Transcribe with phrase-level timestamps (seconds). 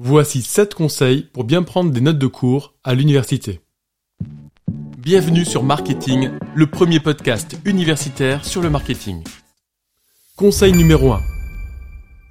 [0.00, 3.58] Voici 7 conseils pour bien prendre des notes de cours à l'université.
[4.96, 9.24] Bienvenue sur Marketing, le premier podcast universitaire sur le marketing.
[10.36, 11.20] Conseil numéro 1.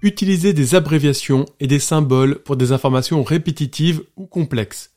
[0.00, 4.92] Utilisez des abréviations et des symboles pour des informations répétitives ou complexes.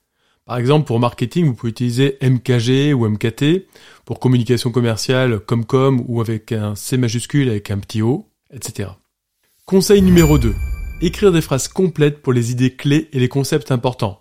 [0.46, 3.66] Par exemple, pour marketing, vous pouvez utiliser MKG ou MKT.
[4.06, 8.90] Pour communication commerciale, ComCom ou avec un C majuscule avec un petit O, etc.
[9.66, 10.54] Conseil numéro 2.
[11.02, 14.17] Écrire des phrases complètes pour les idées clés et les concepts importants.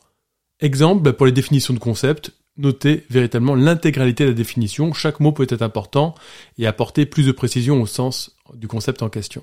[0.60, 5.32] Exemple, bah, pour les définitions de concepts, notez véritablement l'intégralité de la définition, chaque mot
[5.32, 6.14] peut être important
[6.56, 9.42] et apporter plus de précision au sens du concept en question.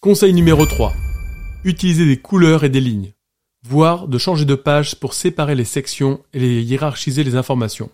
[0.00, 0.92] Conseil numéro 3.
[1.64, 3.14] Utilisez des couleurs et des lignes,
[3.66, 7.88] voire de changer de page pour séparer les sections et les hiérarchiser les informations.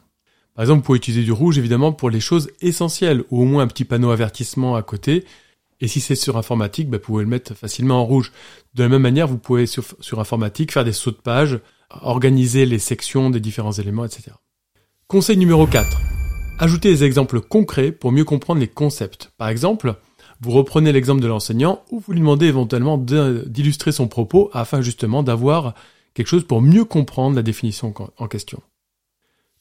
[0.54, 3.62] Par exemple, vous pouvez utiliser du rouge évidemment pour les choses essentielles, ou au moins
[3.62, 5.24] un petit panneau avertissement à côté,
[5.80, 8.32] et si c'est sur informatique, bah, vous pouvez le mettre facilement en rouge.
[8.74, 9.84] De la même manière, vous pouvez sur,
[10.18, 14.32] informatique faire des sauts de page, organiser les sections des différents éléments, etc.
[15.06, 16.00] Conseil numéro 4.
[16.58, 19.32] Ajoutez des exemples concrets pour mieux comprendre les concepts.
[19.36, 19.94] Par exemple,
[20.40, 25.22] vous reprenez l'exemple de l'enseignant ou vous lui demandez éventuellement d'illustrer son propos afin justement
[25.22, 25.74] d'avoir
[26.14, 28.62] quelque chose pour mieux comprendre la définition en question.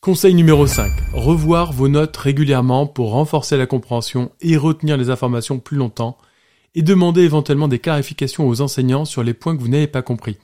[0.06, 0.92] Conseil numéro 5.
[1.14, 6.20] Revoir vos notes régulièrement pour renforcer la compréhension et retenir les informations plus longtemps
[6.76, 10.38] et demander éventuellement des clarifications aux enseignants sur les points que vous n'avez pas compris.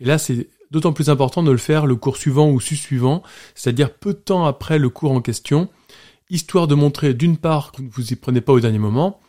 [0.00, 3.22] Et là, c'est d'autant plus important de le faire le cours suivant ou suivant,
[3.54, 5.70] c'est-à-dire peu de temps après le cours en question,
[6.28, 9.20] histoire de montrer d'une part que vous y prenez pas au dernier moment,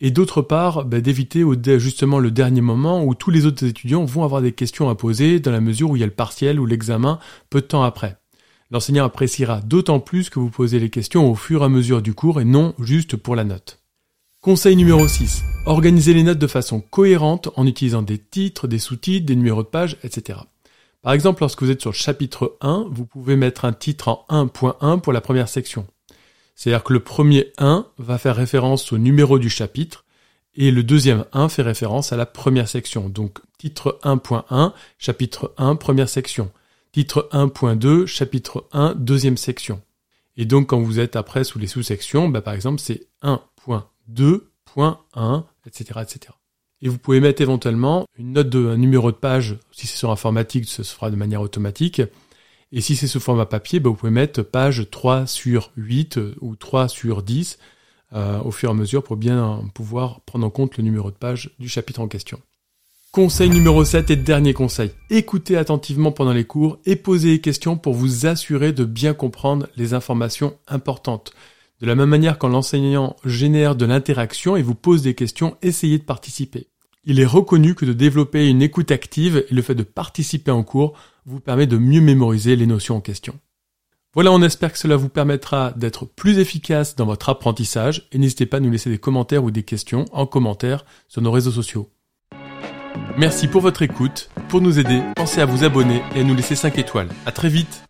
[0.00, 1.42] et d'autre part bah, d'éviter
[1.80, 5.40] justement le dernier moment où tous les autres étudiants vont avoir des questions à poser
[5.40, 7.18] dans la mesure où il y a le partiel ou l'examen
[7.50, 8.16] peu de temps après.
[8.70, 12.14] L'enseignant appréciera d'autant plus que vous posez les questions au fur et à mesure du
[12.14, 13.78] cours et non juste pour la note.
[14.40, 15.42] Conseil numéro 6.
[15.66, 19.68] Organisez les notes de façon cohérente en utilisant des titres, des sous-titres, des numéros de
[19.68, 20.38] page, etc.
[21.00, 24.46] Par exemple, lorsque vous êtes sur le chapitre 1, vous pouvez mettre un titre en
[24.46, 25.86] 1.1 pour la première section.
[26.54, 30.04] C'est-à-dire que le premier 1 va faire référence au numéro du chapitre
[30.54, 33.08] et le deuxième 1 fait référence à la première section.
[33.08, 36.50] Donc titre 1.1, chapitre 1, première section.
[36.94, 39.82] Titre 1.2, chapitre 1, deuxième section.
[40.36, 46.00] Et donc quand vous êtes après sous les sous-sections, bah, par exemple c'est 1.2.1, etc.,
[46.02, 46.20] etc.
[46.82, 50.12] Et vous pouvez mettre éventuellement une note de un numéro de page, si c'est sur
[50.12, 52.00] informatique, ce se fera de manière automatique.
[52.70, 56.36] Et si c'est sous format papier, bah, vous pouvez mettre page 3 sur 8 euh,
[56.42, 57.58] ou 3 sur 10
[58.12, 61.16] euh, au fur et à mesure pour bien pouvoir prendre en compte le numéro de
[61.16, 62.40] page du chapitre en question.
[63.14, 64.90] Conseil numéro 7 et dernier conseil.
[65.08, 69.68] Écoutez attentivement pendant les cours et posez des questions pour vous assurer de bien comprendre
[69.76, 71.32] les informations importantes.
[71.80, 75.98] De la même manière, quand l'enseignant génère de l'interaction et vous pose des questions, essayez
[75.98, 76.66] de participer.
[77.04, 80.64] Il est reconnu que de développer une écoute active et le fait de participer en
[80.64, 80.94] cours
[81.24, 83.38] vous permet de mieux mémoriser les notions en question.
[84.14, 88.46] Voilà, on espère que cela vous permettra d'être plus efficace dans votre apprentissage et n'hésitez
[88.46, 91.93] pas à nous laisser des commentaires ou des questions en commentaire sur nos réseaux sociaux.
[93.16, 94.28] Merci pour votre écoute.
[94.48, 97.08] Pour nous aider, pensez à vous abonner et à nous laisser 5 étoiles.
[97.26, 97.84] À très vite